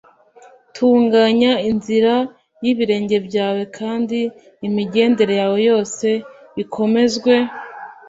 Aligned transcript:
tunganya 0.75 1.51
inzira 1.69 2.13
y’ibirenge 2.63 3.17
byawe, 3.27 3.61
kandi 3.77 4.19
imigendere 4.67 5.33
yawe 5.41 5.59
yose 5.69 6.07
ikomezwe 6.63 7.33